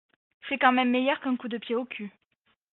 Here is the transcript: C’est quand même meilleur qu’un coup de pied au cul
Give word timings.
C’est 0.49 0.57
quand 0.57 0.71
même 0.71 0.89
meilleur 0.89 1.19
qu’un 1.21 1.35
coup 1.37 1.47
de 1.47 1.59
pied 1.59 1.75
au 1.75 1.85
cul 1.85 2.11